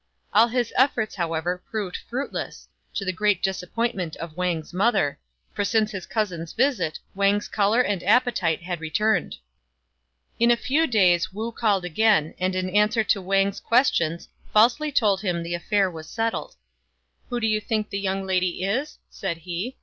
[0.33, 5.19] All his efforts, however, proved fruitless, to the great disappointment of Wang's mother;
[5.53, 9.35] for since his cousin's visit Wang's colour and appetite had returned.
[10.39, 15.21] In a few days Wu called again, and in answer to Wang's questions falsely told
[15.21, 16.55] him that the affair was settled."
[17.29, 19.77] Who do you think the young lady is?" said he.